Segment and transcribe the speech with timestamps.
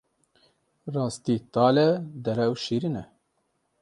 [0.93, 1.89] Rastî tal e,
[2.23, 3.03] derew şîrîn e.